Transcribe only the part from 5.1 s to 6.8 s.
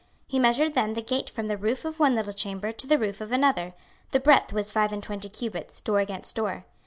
cubits, door against door.